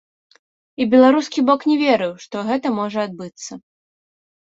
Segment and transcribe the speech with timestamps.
[0.81, 3.51] І беларускі бок не верыў, што гэта можа адбыцца.